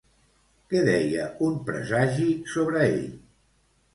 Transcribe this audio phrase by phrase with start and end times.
[0.71, 3.05] Què deia un presagi sobre ell?